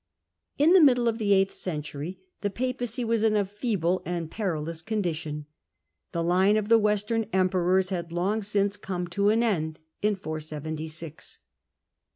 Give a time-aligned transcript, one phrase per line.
[0.57, 4.81] In the middle of the eighth century the Papacy was in a feeble and perilous
[4.81, 5.45] condition.
[6.11, 9.29] The line of Origin of the Western emperors had long since come b^^ the to
[9.29, 11.41] an end (476).